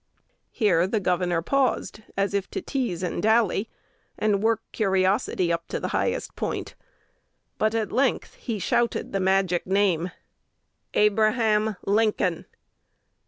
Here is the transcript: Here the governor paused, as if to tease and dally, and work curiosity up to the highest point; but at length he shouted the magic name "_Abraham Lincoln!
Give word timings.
Here 0.49 0.87
the 0.87 0.99
governor 0.99 1.43
paused, 1.43 2.01
as 2.17 2.33
if 2.33 2.49
to 2.49 2.61
tease 2.63 3.03
and 3.03 3.21
dally, 3.21 3.69
and 4.17 4.41
work 4.41 4.61
curiosity 4.71 5.53
up 5.53 5.67
to 5.67 5.79
the 5.79 5.89
highest 5.89 6.35
point; 6.35 6.73
but 7.59 7.75
at 7.75 7.91
length 7.91 8.33
he 8.33 8.57
shouted 8.57 9.11
the 9.11 9.19
magic 9.19 9.67
name 9.67 10.09
"_Abraham 10.95 11.77
Lincoln! 11.85 12.47